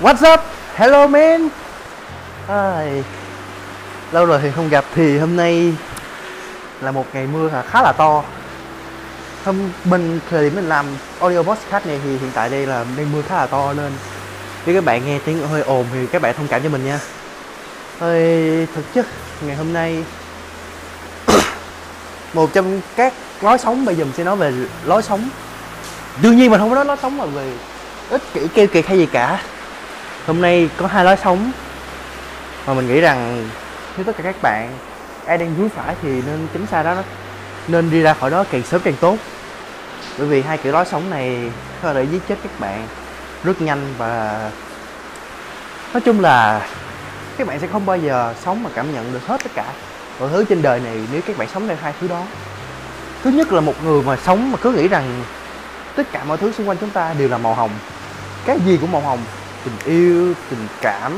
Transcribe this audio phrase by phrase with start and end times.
[0.00, 0.40] What's up?
[0.74, 1.48] Hello man.
[2.48, 3.04] Ai,
[4.12, 5.74] lâu rồi thì không gặp thì hôm nay
[6.80, 8.24] là một ngày mưa khá là to.
[9.44, 10.86] Hôm mình thời điểm mình làm
[11.20, 13.92] audio podcast này thì hiện tại đây là đang mưa khá là to nên
[14.66, 17.00] nếu các bạn nghe tiếng hơi ồn thì các bạn thông cảm cho mình nha.
[18.00, 18.18] Thôi
[18.74, 19.06] thực chất
[19.40, 20.04] ngày hôm nay
[22.34, 24.52] một trong các lối sống bây giờ mình sẽ nói về
[24.84, 25.28] lối sống
[26.22, 27.52] đương nhiên mình không có nói lối sống mà về
[28.10, 29.42] ích kỷ kêu kiệt hay gì cả
[30.26, 31.52] hôm nay có hai lối sống.
[32.66, 33.48] Mà mình nghĩ rằng
[33.96, 34.78] nếu tất cả các bạn
[35.26, 36.96] ai đang vướng phải thì nên tránh xa đó.
[37.68, 39.16] Nên đi ra khỏi đó càng sớm càng tốt.
[40.18, 41.50] Bởi vì hai kiểu lối sống này
[41.82, 42.86] có thể giết chết các bạn
[43.44, 44.40] rất nhanh và
[45.92, 46.68] nói chung là
[47.36, 49.64] các bạn sẽ không bao giờ sống mà cảm nhận được hết tất cả
[50.20, 52.22] mọi thứ trên đời này nếu các bạn sống theo hai thứ đó.
[53.24, 55.22] Thứ nhất là một người mà sống mà cứ nghĩ rằng
[55.96, 57.70] tất cả mọi thứ xung quanh chúng ta đều là màu hồng.
[58.44, 59.18] Cái gì cũng màu hồng
[59.66, 61.12] tình yêu, tình cảm.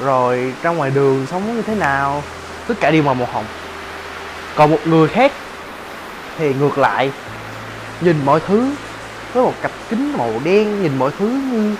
[0.00, 2.22] Rồi ra ngoài đường sống như thế nào?
[2.68, 3.44] Tất cả đều màu màu hồng.
[4.56, 5.32] Còn một người khác
[6.38, 7.10] thì ngược lại,
[8.00, 8.70] nhìn mọi thứ
[9.32, 11.76] với một cặp kính màu đen, nhìn mọi thứ như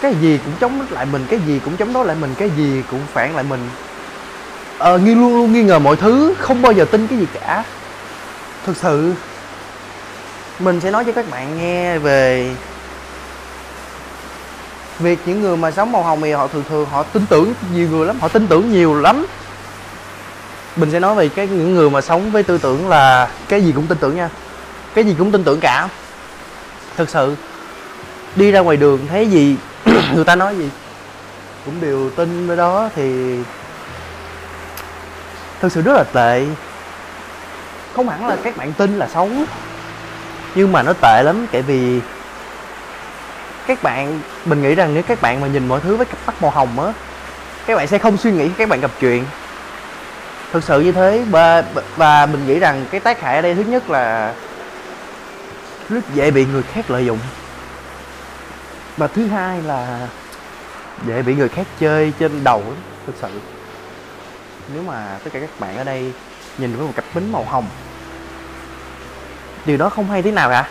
[0.00, 2.82] cái gì cũng chống lại mình, cái gì cũng chống đối lại mình, cái gì
[2.90, 3.68] cũng phản lại mình.
[4.78, 7.64] Ờ nghi luôn luôn nghi ngờ mọi thứ, không bao giờ tin cái gì cả.
[8.66, 9.12] Thực sự,
[10.58, 12.50] mình sẽ nói cho các bạn nghe về
[14.98, 17.88] việc những người mà sống màu hồng thì họ thường thường họ tin tưởng nhiều
[17.88, 19.26] người lắm, họ tin tưởng nhiều lắm.
[20.76, 23.72] Mình sẽ nói về cái những người mà sống với tư tưởng là cái gì
[23.72, 24.28] cũng tin tưởng nha.
[24.94, 25.88] Cái gì cũng tin tưởng cả.
[26.96, 27.36] Thực sự,
[28.36, 29.56] đi ra ngoài đường thấy gì,
[30.14, 30.70] người ta nói gì
[31.64, 33.36] cũng đều tin với đó thì
[35.60, 36.46] thực sự rất là tệ.
[37.96, 39.28] Không hẳn là các bạn tin là xấu,
[40.54, 42.00] nhưng mà nó tệ lắm tại vì
[43.66, 46.42] các bạn mình nghĩ rằng nếu các bạn mà nhìn mọi thứ với cặp mắt
[46.42, 46.92] màu hồng á
[47.66, 49.24] các bạn sẽ không suy nghĩ các bạn gặp chuyện.
[50.52, 51.64] Thực sự như thế và
[51.96, 54.34] và mình nghĩ rằng cái tác hại ở đây thứ nhất là
[55.88, 57.18] rất dễ bị người khác lợi dụng.
[58.96, 60.08] Và thứ hai là
[61.06, 62.76] dễ bị người khác chơi trên đầu ấy,
[63.06, 63.40] thực sự.
[64.74, 66.12] Nếu mà tất cả các bạn ở đây
[66.58, 67.66] nhìn với một cặp bính màu hồng
[69.66, 70.68] điều đó không hay thế nào cả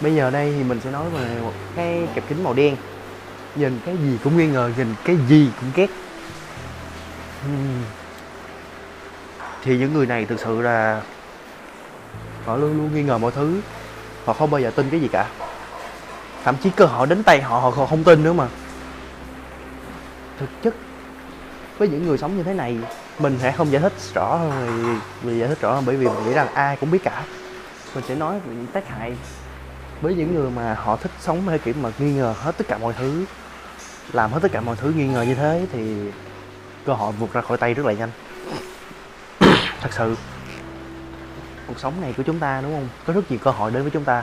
[0.00, 2.76] bây giờ đây thì mình sẽ nói về một cái cặp kính màu đen.
[3.56, 5.90] Nhìn cái gì cũng nghi ngờ nhìn cái gì cũng ghét.
[7.42, 7.82] Hmm.
[9.64, 11.02] Thì những người này thực sự là
[12.44, 13.60] họ luôn luôn nghi ngờ mọi thứ.
[14.24, 15.26] Họ không bao giờ tin cái gì cả.
[16.44, 18.48] Thậm chí cơ hội đến tay họ họ không tin nữa mà.
[20.38, 20.74] Thực chất
[21.78, 22.78] với những người sống như thế này
[23.18, 24.52] mình sẽ không giải thích rõ hơn
[25.22, 27.24] vì, vì giải thích rõ hơn bởi vì mình nghĩ rằng ai cũng biết cả.
[27.94, 29.16] Mình sẽ nói về những tác hại
[30.00, 32.78] với những người mà họ thích sống theo kiểu mà nghi ngờ hết tất cả
[32.78, 33.24] mọi thứ,
[34.12, 36.10] làm hết tất cả mọi thứ nghi ngờ như thế thì
[36.86, 38.10] cơ hội vượt ra khỏi tay rất là nhanh.
[39.80, 40.16] Thật sự,
[41.66, 42.88] cuộc sống này của chúng ta, đúng không?
[43.06, 44.22] Có rất nhiều cơ hội đến với chúng ta.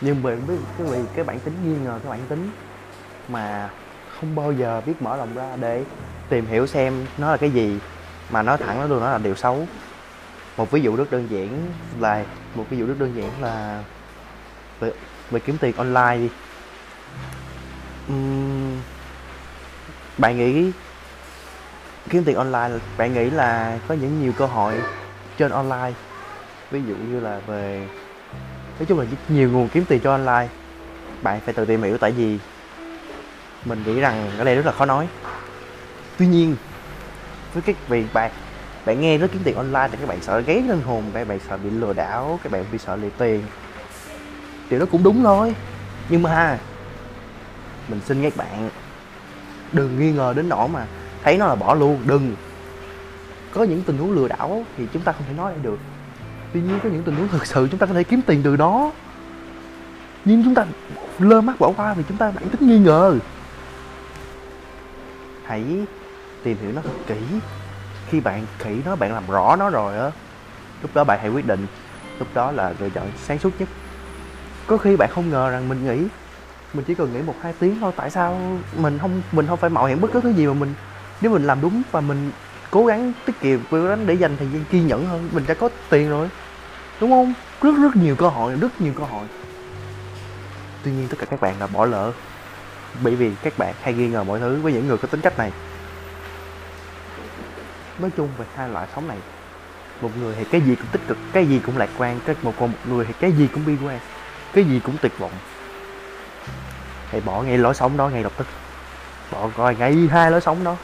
[0.00, 2.50] Nhưng bởi vì cái vì cái bản tính nghi ngờ, cái bản tính
[3.28, 3.70] mà
[4.20, 5.84] không bao giờ biết mở lòng ra để
[6.28, 7.78] tìm hiểu xem nó là cái gì,
[8.30, 9.66] mà nói thẳng nó luôn, nó là điều xấu.
[10.56, 12.24] Một ví dụ rất đơn giản là,
[12.54, 13.82] một ví dụ rất đơn giản là
[14.80, 14.92] về,
[15.30, 16.28] về kiếm tiền online đi.
[18.12, 18.80] Uhm,
[20.18, 20.72] bạn nghĩ
[22.10, 24.74] kiếm tiền online bạn nghĩ là có những nhiều cơ hội
[25.38, 25.92] trên online?
[26.70, 27.88] Ví dụ như là về
[28.78, 30.48] nói chung là nhiều nguồn kiếm tiền cho online
[31.22, 32.38] bạn phải tự tìm hiểu tại vì
[33.64, 35.08] mình nghĩ rằng ở đây rất là khó nói.
[36.18, 36.56] Tuy nhiên
[37.54, 38.30] với cái việc bạn
[38.84, 41.38] bạn nghe nói kiếm tiền online thì các bạn sợ ghét lên hồn các bạn
[41.48, 43.42] sợ bị lừa đảo các bạn bị sợ lì tiền
[44.70, 45.54] điều đó cũng đúng thôi.
[46.08, 46.58] Nhưng mà
[47.88, 48.70] mình xin các bạn,
[49.72, 50.86] đừng nghi ngờ đến nỗi mà
[51.22, 52.36] thấy nó là bỏ luôn, đừng.
[53.52, 55.78] Có những tình huống lừa đảo thì chúng ta không thể nói lại được.
[56.52, 58.56] Tuy nhiên có những tình huống thực sự chúng ta có thể kiếm tiền từ
[58.56, 58.92] đó.
[60.24, 60.66] Nhưng chúng ta
[61.18, 63.18] lơ mắt bỏ qua vì chúng ta bản tính nghi ngờ.
[65.44, 65.64] Hãy
[66.42, 67.20] tìm hiểu nó thật kỹ.
[68.08, 70.10] Khi bạn kỹ nó, bạn làm rõ nó rồi á,
[70.82, 71.66] lúc đó bạn hãy quyết định.
[72.18, 73.68] Lúc đó là lựa chọn sáng suốt nhất
[74.66, 76.08] có khi bạn không ngờ rằng mình nghĩ,
[76.74, 79.70] mình chỉ cần nghĩ một hai tiếng thôi, tại sao mình không mình không phải
[79.70, 80.74] mạo hiểm bất cứ thứ gì mà mình,
[81.20, 82.30] nếu mình làm đúng và mình
[82.70, 85.54] cố gắng tiết kiệm, cố gắng để dành thời gian kiên nhẫn hơn, mình đã
[85.54, 86.28] có tiền rồi.
[87.00, 87.34] Đúng không?
[87.62, 89.26] Rất rất nhiều cơ hội, rất nhiều cơ hội.
[90.82, 92.12] Tuy nhiên tất cả các bạn là bỏ lỡ,
[93.02, 95.38] bởi vì các bạn hay nghi ngờ mọi thứ với những người có tính cách
[95.38, 95.52] này.
[97.98, 99.18] Nói chung về hai loại sống này,
[100.00, 102.54] một người thì cái gì cũng tích cực, cái gì cũng lạc quan, cái một
[102.60, 103.98] còn một người thì cái gì cũng bi quan
[104.54, 105.32] cái gì cũng tuyệt vọng.
[107.10, 108.46] Hãy bỏ ngay lối sống đó ngay lập tức.
[109.30, 110.76] Bỏ coi ngay hai lối sống đó.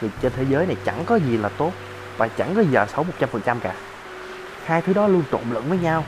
[0.00, 1.72] Vì trên thế giới này chẳng có gì là tốt
[2.16, 3.74] và chẳng có gì là xấu một trăm phần trăm cả.
[4.64, 6.04] Hai thứ đó luôn trộn lẫn với nhau.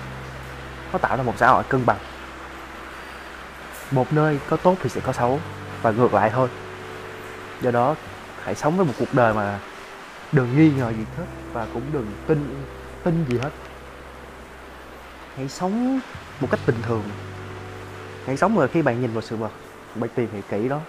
[0.93, 1.99] Nó tạo ra một xã hội cân bằng.
[3.91, 5.41] Một nơi có tốt thì sẽ có xấu
[5.83, 6.49] và ngược lại thôi.
[7.61, 7.95] Do đó,
[8.45, 9.59] hãy sống với một cuộc đời mà
[10.33, 12.65] đừng nghi ngờ gì hết và cũng đừng tin
[13.05, 13.51] tin gì hết
[15.40, 16.00] hãy sống
[16.40, 17.02] một cách bình thường.
[18.26, 19.50] Hãy sống rồi khi bạn nhìn vào sự vật,
[19.94, 20.81] bạn tìm hiểu kỹ đó.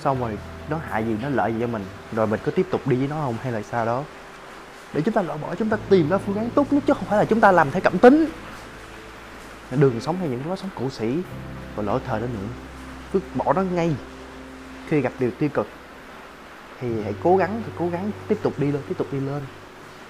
[0.00, 0.38] Xong rồi,
[0.70, 3.08] nó hại gì, nó lợi gì cho mình, rồi mình có tiếp tục đi với
[3.08, 4.04] nó không hay là sao đó.
[4.92, 7.04] Để chúng ta loại bỏ, chúng ta tìm ra phương án tốt nhất chứ không
[7.04, 8.26] phải là chúng ta làm theo cảm tính.
[9.70, 11.18] Đừng sống theo những lối sống cổ sĩ
[11.76, 12.48] và lỗi thời đó nữa.
[13.12, 13.96] Cứ bỏ nó ngay.
[14.88, 15.66] Khi gặp điều tiêu cực,
[16.80, 19.42] thì hãy cố gắng thì cố gắng tiếp tục đi lên, tiếp tục đi lên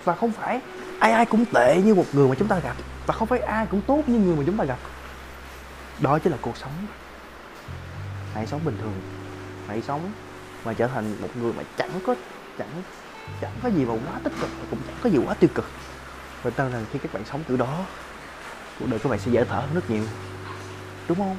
[0.05, 0.61] và không phải
[0.99, 2.77] ai ai cũng tệ như một người mà chúng ta gặp.
[3.07, 4.79] Và không phải ai cũng tốt như người mà chúng ta gặp.
[6.01, 6.73] Đó chính là cuộc sống.
[8.35, 9.01] Hãy sống bình thường.
[9.69, 10.13] Hãy sống
[10.65, 12.15] mà trở thành một người mà chẳng có,
[12.59, 12.83] chẳng
[13.41, 15.67] chẳng có gì mà quá tích cực và cũng chẳng có gì quá tiêu cực.
[16.43, 17.85] Và tin rằng khi các bạn sống từ đó,
[18.81, 20.05] cuộc đời các bạn sẽ dễ thở hơn rất nhiều.
[21.09, 21.37] Đúng không?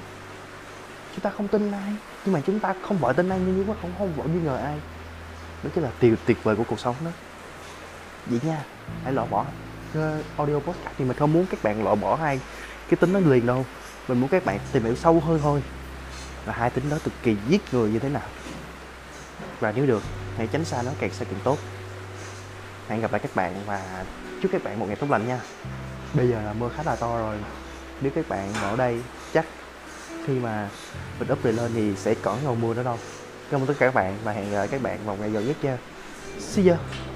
[1.11, 1.95] Chúng ta không tin ai,
[2.25, 4.57] nhưng mà chúng ta không vội tin ai, nhưng mà không không vội nghi ngờ
[4.63, 4.79] ai.
[5.63, 7.11] Đó chính là điều tuyệt vời của cuộc sống đó
[8.25, 8.63] vậy nha,
[9.03, 9.45] hãy loại bỏ
[10.37, 12.39] audio podcast thì mình không muốn các bạn loại bỏ hai
[12.89, 13.65] cái tính nó liền đâu.
[14.07, 15.63] Mình muốn các bạn tìm hiểu sâu hơn thôi.
[16.45, 18.27] Là hai tính đó cực kỳ giết người như thế nào.
[19.59, 20.03] Và nếu được,
[20.37, 21.57] hãy tránh xa nó càng xa càng tốt.
[22.87, 24.05] Hẹn gặp lại các bạn và
[24.41, 25.39] chúc các bạn một ngày tốt lành nha.
[26.13, 27.37] Bây giờ là mưa khá là to rồi.
[28.01, 29.01] Nếu các bạn ở đây,
[29.33, 29.45] chắc
[30.25, 30.69] khi mà
[31.19, 32.97] mình up lên thì sẽ có ngầu mưa nữa đâu.
[33.51, 35.47] Cảm ơn tất cả các bạn và hẹn gặp lại các bạn vào ngày gần
[35.47, 35.77] nhất nha.
[36.39, 37.14] See ya.